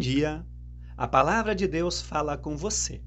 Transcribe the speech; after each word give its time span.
dia, 0.00 0.46
a 0.96 1.06
palavra 1.06 1.54
de 1.54 1.68
Deus 1.68 2.00
fala 2.00 2.34
com 2.38 2.56
você. 2.56 3.02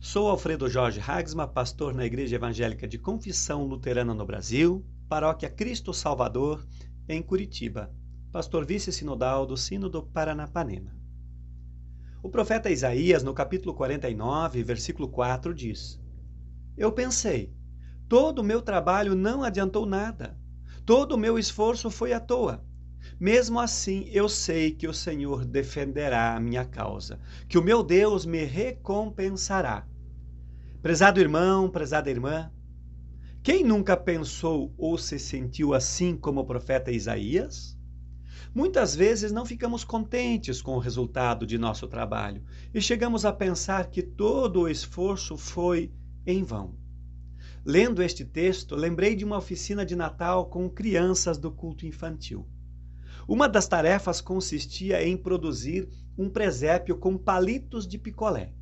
Sou 0.00 0.28
Alfredo 0.28 0.68
Jorge 0.68 1.00
Hagsma, 1.00 1.46
pastor 1.46 1.94
na 1.94 2.04
Igreja 2.04 2.34
Evangélica 2.34 2.88
de 2.88 2.98
Confissão 2.98 3.64
Luterana 3.64 4.12
no 4.12 4.26
Brasil, 4.26 4.84
Paróquia 5.08 5.48
Cristo 5.48 5.94
Salvador, 5.94 6.66
em 7.08 7.22
Curitiba, 7.22 7.94
pastor 8.32 8.66
vice-sinodal 8.66 9.46
do 9.46 9.56
Sínodo 9.56 10.02
Paranapanema. 10.02 10.90
O 12.20 12.28
profeta 12.28 12.70
Isaías, 12.70 13.22
no 13.22 13.32
capítulo 13.32 13.72
49, 13.72 14.64
versículo 14.64 15.08
4, 15.08 15.54
diz: 15.54 16.00
Eu 16.76 16.90
pensei, 16.90 17.54
todo 18.08 18.40
o 18.40 18.44
meu 18.44 18.60
trabalho 18.60 19.14
não 19.14 19.44
adiantou 19.44 19.86
nada, 19.86 20.36
todo 20.84 21.12
o 21.12 21.18
meu 21.18 21.38
esforço 21.38 21.88
foi 21.88 22.12
à 22.12 22.18
toa. 22.18 22.64
Mesmo 23.18 23.58
assim, 23.58 24.08
eu 24.12 24.28
sei 24.28 24.70
que 24.70 24.86
o 24.86 24.94
Senhor 24.94 25.44
defenderá 25.44 26.34
a 26.34 26.40
minha 26.40 26.64
causa, 26.64 27.18
que 27.48 27.58
o 27.58 27.62
meu 27.62 27.82
Deus 27.82 28.26
me 28.26 28.44
recompensará. 28.44 29.86
Prezado 30.82 31.20
irmão, 31.20 31.70
prezada 31.70 32.10
irmã, 32.10 32.50
quem 33.42 33.62
nunca 33.62 33.96
pensou 33.96 34.74
ou 34.76 34.98
se 34.98 35.18
sentiu 35.18 35.72
assim 35.72 36.16
como 36.16 36.40
o 36.40 36.44
profeta 36.44 36.90
Isaías? 36.90 37.78
Muitas 38.54 38.96
vezes 38.96 39.30
não 39.30 39.46
ficamos 39.46 39.84
contentes 39.84 40.60
com 40.60 40.76
o 40.76 40.80
resultado 40.80 41.46
de 41.46 41.58
nosso 41.58 41.86
trabalho 41.86 42.42
e 42.74 42.80
chegamos 42.80 43.24
a 43.24 43.32
pensar 43.32 43.90
que 43.90 44.02
todo 44.02 44.62
o 44.62 44.68
esforço 44.68 45.36
foi 45.36 45.92
em 46.26 46.42
vão. 46.42 46.74
Lendo 47.64 48.02
este 48.02 48.24
texto, 48.24 48.74
lembrei 48.74 49.14
de 49.14 49.24
uma 49.24 49.38
oficina 49.38 49.84
de 49.84 49.94
Natal 49.94 50.46
com 50.46 50.70
crianças 50.70 51.36
do 51.36 51.50
culto 51.50 51.86
infantil. 51.86 52.48
Uma 53.28 53.48
das 53.48 53.66
tarefas 53.66 54.20
consistia 54.20 55.04
em 55.04 55.16
produzir 55.16 55.88
um 56.16 56.30
presépio 56.30 56.96
com 56.96 57.18
palitos 57.18 57.84
de 57.84 57.98
picolé. 57.98 58.52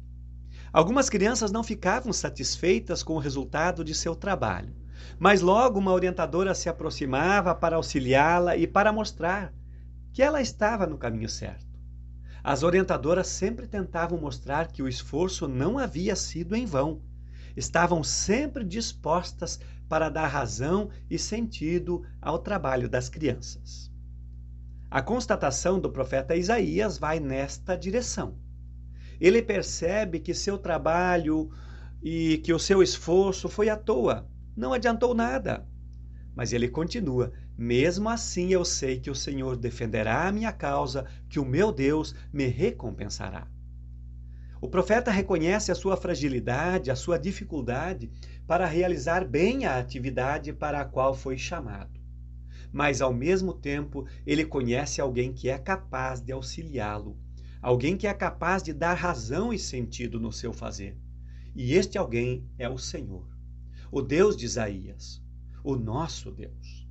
Algumas 0.73 1.11
crianças 1.11 1.53
não 1.53 1.63
ficavam 1.63 2.15
satisfeitas 2.15 3.03
com 3.03 3.15
o 3.15 3.19
resultado 3.19 3.85
de 3.85 3.95
seu 3.95 4.17
trabalho, 4.17 4.75
mas 5.19 5.43
logo 5.43 5.79
uma 5.79 5.93
orientadora 5.93 6.55
se 6.55 6.71
aproximava 6.71 7.55
para 7.55 7.77
auxiliá-la 7.77 8.57
e 8.57 8.67
para 8.67 8.91
mostrar 8.91 9.53
que 10.15 10.23
ela 10.23 10.41
estava 10.41 10.87
no 10.87 10.97
caminho 10.97 11.29
certo. 11.29 11.79
As 12.43 12.63
orientadoras 12.63 13.27
sempre 13.27 13.67
tentavam 13.67 14.19
mostrar 14.19 14.69
que 14.69 14.83
o 14.83 14.89
esforço 14.89 15.47
não 15.47 15.79
havia 15.79 16.17
sido 16.17 16.57
em 16.57 16.65
vão. 16.65 17.03
Estavam 17.55 18.03
sempre 18.03 18.65
dispostas 18.65 19.61
para 19.91 20.09
dar 20.09 20.27
razão 20.27 20.89
e 21.11 21.19
sentido 21.19 22.03
ao 22.21 22.39
trabalho 22.39 22.89
das 22.89 23.11
crianças. 23.11 23.94
A 24.95 25.03
constatação 25.03 25.81
do 25.81 25.91
profeta 25.91 26.37
Isaías 26.37 26.99
vai 26.99 27.19
nesta 27.19 27.77
direção. 27.77 28.39
Ele 29.21 29.43
percebe 29.43 30.21
que 30.21 30.33
seu 30.33 30.57
trabalho 30.57 31.51
e 32.01 32.39
que 32.45 32.53
o 32.53 32.61
seu 32.61 32.81
esforço 32.81 33.49
foi 33.49 33.69
à 33.69 33.77
toa, 33.77 34.31
não 34.57 34.73
adiantou 34.73 35.13
nada. 35.13 35.67
Mas 36.33 36.53
ele 36.53 36.69
continua: 36.69 37.33
mesmo 37.59 38.09
assim 38.09 38.53
eu 38.53 38.65
sei 38.65 39.01
que 39.01 39.11
o 39.11 39.17
Senhor 39.17 39.57
defenderá 39.57 40.29
a 40.29 40.33
minha 40.33 40.53
causa, 40.53 41.07
que 41.29 41.41
o 41.41 41.45
meu 41.45 41.73
Deus 41.73 42.15
me 42.33 42.47
recompensará. 42.47 43.49
O 44.61 44.69
profeta 44.69 45.11
reconhece 45.11 45.73
a 45.73 45.75
sua 45.75 45.97
fragilidade, 45.97 46.89
a 46.89 46.95
sua 46.95 47.19
dificuldade 47.19 48.13
para 48.47 48.65
realizar 48.65 49.25
bem 49.25 49.67
a 49.67 49.77
atividade 49.77 50.53
para 50.53 50.83
a 50.83 50.85
qual 50.85 51.17
foi 51.17 51.37
chamado. 51.37 52.04
Mas, 52.75 53.01
ao 53.01 53.15
mesmo 53.15 53.55
tempo, 53.55 54.05
ele 54.27 54.45
conhece 54.45 55.01
alguém 55.01 55.33
que 55.33 55.49
é 55.49 55.57
capaz 55.57 56.21
de 56.21 56.33
auxiliá-lo, 56.33 57.17
alguém 57.63 57.97
que 57.97 58.05
é 58.05 58.13
capaz 58.13 58.65
de 58.65 58.73
dar 58.73 58.95
razão 58.95 59.53
e 59.53 59.59
sentido 59.61 60.19
no 60.19 60.33
seu 60.33 60.53
fazer. 60.53 60.99
E 61.55 61.75
este 61.75 61.97
alguém 61.97 62.45
é 62.59 62.69
o 62.69 62.77
Senhor, 62.77 63.29
o 63.93 64.03
Deus 64.03 64.37
de 64.37 64.45
Isaías, 64.45 65.23
o 65.63 65.77
nosso 65.77 66.33
Deus. 66.33 66.85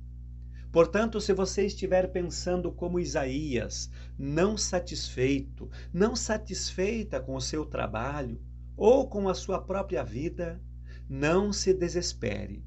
Portanto, 0.72 1.20
se 1.20 1.34
você 1.34 1.66
estiver 1.66 2.10
pensando 2.10 2.72
como 2.72 2.98
Isaías, 2.98 3.90
não 4.18 4.56
satisfeito, 4.56 5.68
não 5.92 6.16
satisfeita 6.16 7.20
com 7.20 7.36
o 7.36 7.42
seu 7.42 7.66
trabalho 7.66 8.40
ou 8.74 9.06
com 9.06 9.28
a 9.28 9.34
sua 9.34 9.60
própria 9.60 10.02
vida, 10.02 10.58
não 11.06 11.52
se 11.52 11.74
desespere. 11.74 12.64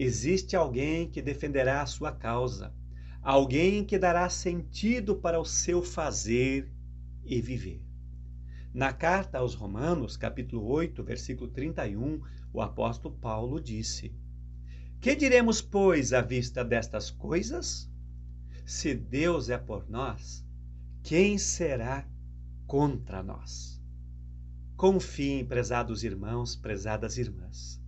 Existe 0.00 0.54
alguém 0.54 1.10
que 1.10 1.20
defenderá 1.20 1.82
a 1.82 1.86
sua 1.86 2.12
causa, 2.12 2.72
alguém 3.20 3.84
que 3.84 3.98
dará 3.98 4.30
sentido 4.30 5.16
para 5.16 5.40
o 5.40 5.44
seu 5.44 5.82
fazer 5.82 6.72
e 7.24 7.40
viver. 7.40 7.82
Na 8.72 8.92
carta 8.92 9.38
aos 9.38 9.54
Romanos, 9.54 10.16
capítulo 10.16 10.64
8, 10.66 11.02
versículo 11.02 11.50
31, 11.50 12.22
o 12.52 12.60
apóstolo 12.60 13.16
Paulo 13.16 13.60
disse: 13.60 14.14
que 15.00 15.16
diremos, 15.16 15.60
pois, 15.60 16.12
à 16.12 16.20
vista 16.20 16.64
destas 16.64 17.10
coisas? 17.10 17.90
Se 18.64 18.94
Deus 18.94 19.50
é 19.50 19.58
por 19.58 19.90
nós, 19.90 20.44
quem 21.02 21.38
será 21.38 22.08
contra 22.68 23.20
nós? 23.20 23.82
Confiem, 24.76 25.44
prezados 25.44 26.04
irmãos, 26.04 26.54
prezadas 26.54 27.18
irmãs. 27.18 27.80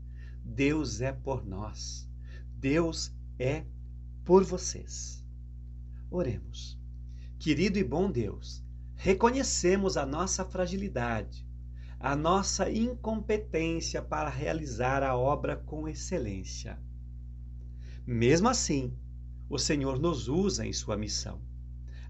Deus 0.52 1.00
é 1.00 1.12
por 1.12 1.46
nós. 1.46 2.10
Deus 2.56 3.14
é 3.38 3.64
por 4.24 4.42
vocês. 4.42 5.24
Oremos. 6.10 6.76
Querido 7.38 7.78
e 7.78 7.84
bom 7.84 8.10
Deus, 8.10 8.62
reconhecemos 8.96 9.96
a 9.96 10.04
nossa 10.04 10.44
fragilidade, 10.44 11.46
a 12.00 12.16
nossa 12.16 12.68
incompetência 12.68 14.02
para 14.02 14.28
realizar 14.28 15.04
a 15.04 15.16
obra 15.16 15.56
com 15.56 15.88
excelência. 15.88 16.78
Mesmo 18.04 18.48
assim, 18.48 18.92
o 19.48 19.56
Senhor 19.56 20.00
nos 20.00 20.26
usa 20.26 20.66
em 20.66 20.72
sua 20.72 20.96
missão. 20.96 21.40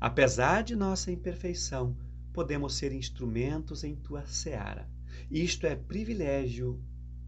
Apesar 0.01 0.63
de 0.63 0.75
nossa 0.75 1.13
imperfeição, 1.13 1.95
podemos 2.33 2.75
ser 2.75 2.91
instrumentos 2.91 3.85
em 3.85 3.95
tua 3.95 4.25
seara. 4.25 4.89
Isto 5.31 5.67
é 5.67 5.77
privilégio 5.77 6.83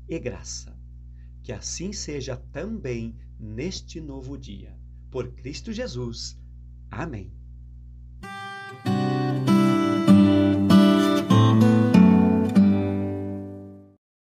e 0.08 0.18
graça. 0.18 0.81
Que 1.42 1.53
assim 1.53 1.92
seja 1.92 2.36
também 2.36 3.16
neste 3.38 4.00
novo 4.00 4.38
dia. 4.38 4.76
Por 5.10 5.32
Cristo 5.32 5.72
Jesus. 5.72 6.38
Amém. 6.91 7.32